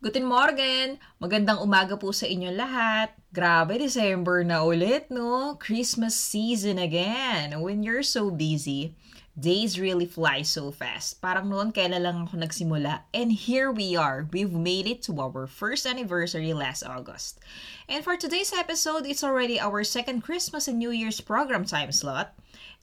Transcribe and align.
Guten 0.00 0.24
Morgen! 0.24 0.96
Magandang 1.20 1.60
umaga 1.60 1.92
po 1.92 2.08
sa 2.08 2.24
inyo 2.24 2.48
lahat. 2.56 3.12
Grabe, 3.36 3.76
December 3.76 4.40
na 4.48 4.64
ulit, 4.64 5.12
no? 5.12 5.60
Christmas 5.60 6.16
season 6.16 6.80
again. 6.80 7.60
When 7.60 7.84
you're 7.84 8.00
so 8.00 8.32
busy, 8.32 8.96
days 9.36 9.76
really 9.76 10.08
fly 10.08 10.40
so 10.40 10.72
fast. 10.72 11.20
Parang 11.20 11.52
noon 11.52 11.68
kailan 11.68 12.00
lang 12.00 12.16
ako 12.24 12.40
nagsimula. 12.40 13.04
And 13.12 13.28
here 13.28 13.68
we 13.68 13.92
are. 13.92 14.24
We've 14.32 14.56
made 14.56 14.88
it 14.88 15.04
to 15.04 15.20
our 15.20 15.44
first 15.44 15.84
anniversary 15.84 16.56
last 16.56 16.80
August. 16.80 17.36
And 17.84 18.00
for 18.00 18.16
today's 18.16 18.56
episode, 18.56 19.04
it's 19.04 19.20
already 19.20 19.60
our 19.60 19.84
second 19.84 20.24
Christmas 20.24 20.64
and 20.64 20.80
New 20.80 20.96
Year's 20.96 21.20
program 21.20 21.68
time 21.68 21.92
slot. 21.92 22.32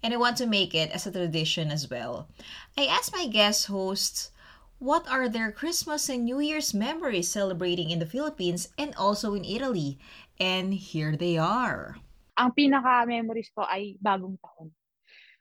And 0.05 0.13
I 0.13 0.21
want 0.21 0.37
to 0.37 0.45
make 0.45 0.77
it 0.77 0.93
as 0.93 1.09
a 1.09 1.11
tradition 1.11 1.73
as 1.73 1.89
well. 1.89 2.29
I 2.77 2.85
asked 2.85 3.09
my 3.09 3.25
guest 3.25 3.73
hosts 3.73 4.29
what 4.79 5.07
are 5.09 5.27
their 5.29 5.51
Christmas 5.51 6.09
and 6.09 6.25
New 6.25 6.39
Year's 6.39 6.73
memories 6.73 7.29
celebrating 7.29 7.89
in 7.89 7.99
the 7.99 8.05
Philippines 8.09 8.69
and 8.77 8.93
also 8.95 9.33
in 9.33 9.45
Italy? 9.45 9.97
And 10.39 10.73
here 10.73 11.17
they 11.17 11.37
are. 11.37 11.97
Ang 12.37 12.53
pinaka-memories 12.53 13.49
ko 13.57 13.65
ay 13.65 13.97
bagong 13.97 14.37
taon. 14.37 14.69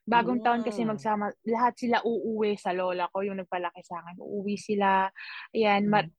Bagong 0.08 0.40
taon 0.40 0.62
kasi 0.64 0.86
Mm. 0.86 0.96
magsama, 0.96 1.34
lahat 1.44 1.74
sila 1.76 2.00
uuwi 2.06 2.56
sa 2.56 2.72
lola 2.72 3.10
ko, 3.12 3.20
yung 3.20 3.36
nagpalaki 3.42 3.82
sa 3.84 4.00
akin. 4.00 4.16
Uuwi 4.22 4.56
sila. 4.56 5.10
Ayan, 5.52 5.84
Mm. 5.84 5.92
ma- 5.92 6.10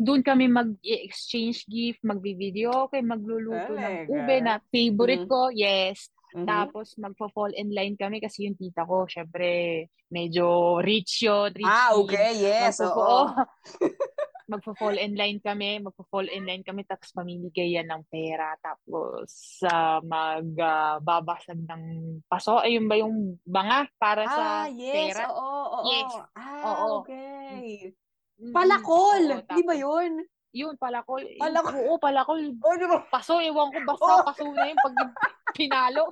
doon 0.00 0.20
kami 0.24 0.48
mag-exchange 0.48 1.64
gift, 1.68 2.00
magbi-video, 2.04 2.88
okay, 2.88 3.00
magluluto 3.04 3.76
ng 3.76 4.08
Talaga? 4.08 4.12
ube 4.12 4.36
na 4.44 4.54
favorite 4.72 5.24
Mhm. 5.24 5.30
ko, 5.30 5.40
yes. 5.52 6.08
Mhm. 6.30 6.46
Tapos 6.46 6.94
magfo-fall 6.94 7.52
in 7.54 7.74
line 7.74 7.98
kami 7.98 8.22
kasi 8.22 8.46
yung 8.46 8.54
tita 8.54 8.86
ko, 8.86 9.04
syempre, 9.10 9.86
medyo 10.08 10.78
rich 10.78 11.26
yun, 11.26 11.50
rich 11.50 11.66
Ah, 11.66 11.94
okay, 11.94 12.38
yes, 12.38 12.78
Magfo- 12.78 12.94
oo. 13.02 13.20
magfo-fall 14.50 14.98
in 14.98 15.14
line 15.14 15.38
kami, 15.38 15.78
magfo-fall 15.78 16.26
in 16.26 16.42
line 16.42 16.66
kami, 16.66 16.82
tapos 16.82 17.14
mamimigay 17.14 17.78
yan 17.78 17.86
ng 17.86 18.02
pera, 18.10 18.58
tapos 18.58 19.30
uh, 19.62 20.02
magbabasag 20.02 21.54
ng 21.70 21.82
paso, 22.26 22.58
ayun 22.58 22.90
ba 22.90 22.98
yung 22.98 23.38
banga 23.46 23.86
para 23.94 24.26
sa 24.26 24.66
Ah, 24.66 24.66
yes, 24.66 25.14
pera? 25.14 25.30
oo, 25.30 25.62
oo. 25.70 25.86
Yes. 25.86 26.14
Ah, 26.34 26.62
Oo. 26.66 27.06
okay. 27.06 27.94
Mm, 28.42 28.50
Palakol, 28.50 29.24
oo, 29.38 29.42
di 29.46 29.62
ba 29.62 29.74
tapos- 29.74 29.78
yun? 29.78 30.12
Yun, 30.50 30.74
palakol. 30.74 31.22
Palakol. 31.38 31.74
Oo, 31.78 31.94
palakol. 31.96 32.40
Oh, 32.66 32.74
di 32.74 32.86
ba? 32.86 32.98
Paso, 33.06 33.38
ewan 33.38 33.70
ko, 33.70 33.78
basta 33.86 34.10
Oh. 34.10 34.22
paso 34.26 34.44
na 34.50 34.66
yun 34.66 34.78
pag 34.78 34.94
pinalo. 35.58 36.10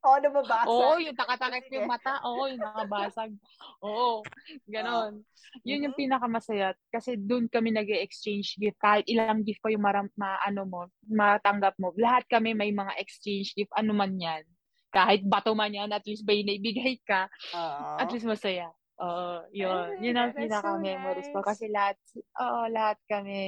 Oo, 0.00 0.16
nababasa. 0.16 0.64
Oo, 0.64 0.96
yung 0.96 1.12
takatakip 1.12 1.68
Sige. 1.68 1.76
yung 1.76 1.88
mata. 1.88 2.16
Oo, 2.24 2.48
yung 2.48 2.60
nakabasag. 2.60 3.36
Oo, 3.84 4.24
ganon. 4.64 5.20
Yun 5.60 5.84
yung 5.84 5.96
pinakamasaya. 5.96 6.72
Kasi 6.88 7.20
doon 7.20 7.52
kami 7.52 7.68
nag 7.68 7.84
exchange 8.00 8.56
gift. 8.56 8.80
Kahit 8.80 9.04
ilang 9.04 9.44
gift 9.44 9.60
pa 9.60 9.68
yung 9.68 9.84
maram, 9.84 10.08
ma, 10.16 10.40
ano 10.40 10.64
mo, 10.64 10.80
matanggap 11.04 11.76
mo. 11.76 11.92
Lahat 12.00 12.24
kami 12.24 12.56
may 12.56 12.72
mga 12.72 12.96
exchange 12.96 13.52
gift. 13.52 13.72
Ano 13.76 13.92
man 13.92 14.16
yan. 14.16 14.44
Kahit 14.88 15.20
bato 15.26 15.52
man 15.52 15.68
yan, 15.68 15.92
at 15.92 16.04
least 16.08 16.24
may 16.24 16.40
naibigay 16.40 16.96
ka. 17.04 17.28
Oo. 17.52 18.00
At 18.00 18.08
least 18.08 18.24
masaya. 18.24 18.72
Oo, 19.02 19.42
yun. 19.50 19.90
Ay, 19.98 20.06
yun 20.06 20.16
ang 20.22 20.30
so 20.30 20.38
pinaka-memories 20.38 21.28
ko. 21.34 21.38
nice. 21.42 21.48
Kasi 21.50 21.64
lahat, 21.66 21.98
oo, 22.38 22.62
lahat 22.70 22.98
kami 23.10 23.38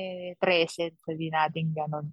present. 0.43 0.95
Sabi 1.07 1.31
natin 1.31 1.71
ganon. 1.71 2.11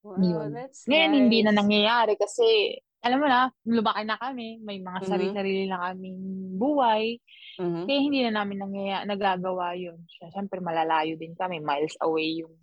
Wow, 0.00 0.16
Yun. 0.22 0.56
that's 0.56 0.88
Ngayon, 0.88 1.12
hindi 1.12 1.38
na 1.44 1.52
nice. 1.52 1.60
nangyayari 1.60 2.14
kasi, 2.16 2.78
alam 3.04 3.18
mo 3.20 3.26
na, 3.28 3.52
lumaki 3.68 4.02
na 4.08 4.16
kami, 4.16 4.56
may 4.64 4.80
mga 4.80 5.00
Mhm. 5.04 5.08
sarili-sarili 5.10 5.64
na 5.68 5.78
kaming 5.92 6.20
buhay, 6.56 7.20
Mhm. 7.60 7.84
kaya 7.84 7.98
hindi 8.00 8.20
na 8.24 8.32
namin 8.40 8.58
nangyaya, 8.64 8.98
nagagawa 9.04 9.76
yun. 9.76 10.00
Siyempre, 10.08 10.62
malalayo 10.64 11.18
din 11.20 11.36
kami, 11.36 11.60
miles 11.60 11.96
away 12.00 12.40
yung 12.40 12.54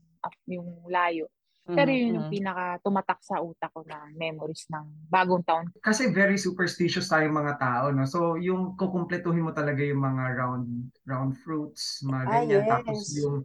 yung 0.48 0.88
layo. 0.88 1.28
Pero 1.72 1.90
Mhm, 1.90 1.96
yun 1.96 2.20
yung 2.20 2.30
pinaka 2.30 2.82
tumatak 2.84 3.20
sa 3.24 3.40
utak 3.40 3.72
ko 3.74 3.82
na 3.88 4.04
memories 4.14 4.68
ng 4.74 4.86
bagong 5.08 5.44
taon. 5.48 5.68
kasi 5.84 6.16
very 6.16 6.40
superstitious 6.40 7.12
tayong 7.12 7.36
mga 7.36 7.60
tao, 7.60 7.86
no? 7.92 8.08
So, 8.08 8.40
yung 8.40 8.80
kukumpletuhin 8.80 9.44
mo 9.44 9.52
talaga 9.52 9.84
yung 9.84 10.00
mga 10.00 10.24
round 10.40 10.68
round 11.04 11.32
fruits, 11.44 12.00
mga 12.08 12.26
Ah, 12.26 12.40
ganyan. 12.40 12.64
Tapos 12.64 13.04
yes. 13.04 13.12
yung 13.12 13.44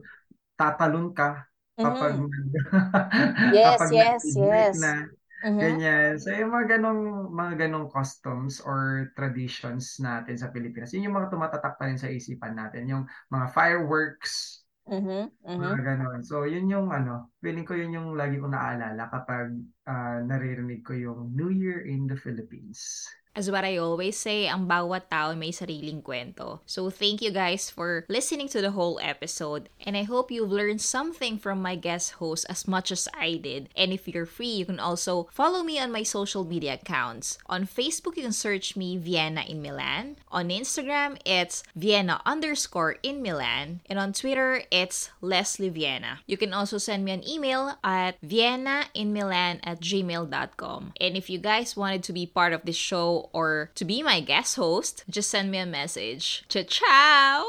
tatalon 0.59 1.13
ka 1.17 1.47
kapag 1.81 2.15
Mhm. 2.17 2.31
kapag 3.65 3.91
Yes, 3.91 3.91
yes, 3.93 4.35
yes. 4.37 4.95
na, 4.95 5.11
Mhm. 5.45 5.79
ganyan. 5.79 6.19
So, 6.23 6.31
yung 6.35 6.55
mga 6.55 6.79
ganong, 6.79 7.03
mga 7.35 7.55
ganong 7.69 7.89
customs 7.91 8.61
or 8.63 9.11
traditions 9.19 9.99
natin 10.03 10.37
sa 10.39 10.51
Pilipinas, 10.55 10.93
yun 10.95 11.11
yung 11.11 11.17
mga 11.19 11.33
tumatatak 11.35 11.75
pa 11.81 11.89
rin 11.91 11.99
sa 11.99 12.11
isipan 12.13 12.55
natin. 12.59 12.87
Yung 12.91 13.05
mga 13.33 13.47
fireworks, 13.55 14.63
Mhm, 14.89 15.31
mhm. 15.45 15.63
mga 15.63 15.81
ganon. 15.85 16.21
So, 16.25 16.47
yun 16.49 16.71
yung 16.71 16.89
ano, 16.95 17.35
feeling 17.43 17.67
ko 17.69 17.75
yun 17.77 17.93
yung 17.93 18.09
lagi 18.17 18.41
ko 18.41 18.47
naalala 18.49 19.11
kapag 19.11 19.53
ah, 19.85 20.21
naririnig 20.25 20.81
ko 20.87 20.93
yung 20.97 21.35
New 21.35 21.51
Year 21.53 21.85
in 21.85 22.07
the 22.09 22.17
Philippines. 22.17 23.05
As 23.39 23.47
what 23.49 23.63
I 23.63 23.79
always 23.79 24.19
say, 24.19 24.51
ang 24.51 24.67
bawat 24.67 25.15
tao 25.15 25.31
may 25.39 25.55
sariling 25.55 26.03
kwento. 26.03 26.59
So 26.67 26.91
thank 26.91 27.23
you 27.23 27.31
guys 27.31 27.71
for 27.71 28.03
listening 28.11 28.51
to 28.51 28.59
the 28.59 28.75
whole 28.75 28.99
episode. 28.99 29.71
And 29.87 29.95
I 29.95 30.03
hope 30.03 30.35
you've 30.35 30.51
learned 30.51 30.83
something 30.83 31.39
from 31.39 31.63
my 31.63 31.79
guest 31.79 32.19
host 32.19 32.51
as 32.51 32.67
much 32.67 32.91
as 32.91 33.07
I 33.15 33.39
did. 33.39 33.71
And 33.79 33.95
if 33.95 34.11
you're 34.11 34.27
free, 34.27 34.51
you 34.51 34.67
can 34.67 34.83
also 34.83 35.31
follow 35.31 35.63
me 35.63 35.79
on 35.79 35.95
my 35.95 36.03
social 36.03 36.43
media 36.43 36.83
accounts. 36.83 37.39
On 37.47 37.63
Facebook, 37.63 38.19
you 38.19 38.27
can 38.27 38.35
search 38.35 38.75
me 38.75 38.99
Vienna 38.99 39.47
in 39.47 39.63
Milan. 39.63 40.19
On 40.35 40.51
Instagram, 40.51 41.15
it's 41.23 41.63
Vienna 41.79 42.19
underscore 42.27 42.99
in 43.07 43.23
Milan. 43.23 43.87
And 43.87 44.03
on 44.03 44.19
Twitter, 44.19 44.67
it's 44.75 45.15
Leslie 45.23 45.71
Vienna. 45.71 46.27
You 46.27 46.35
can 46.35 46.51
also 46.51 46.75
send 46.75 47.07
me 47.07 47.15
an 47.15 47.23
email 47.23 47.79
at 47.87 48.19
viennainmilan 48.19 49.63
at 49.63 49.79
gmail.com. 49.79 50.93
And 50.99 51.15
if 51.15 51.31
you 51.31 51.39
guys 51.39 51.79
wanted 51.79 52.03
to 52.03 52.13
be 52.13 52.27
part 52.27 52.51
of 52.51 52.67
this 52.67 52.75
show 52.75 53.28
or 53.33 53.71
to 53.75 53.85
be 53.85 54.03
my 54.03 54.21
guest 54.21 54.57
host, 54.57 55.05
just 55.09 55.31
send 55.31 55.51
me 55.51 55.59
a 55.59 55.67
message. 55.67 56.45
Ciao! 56.49 56.63
ciao! 56.63 57.47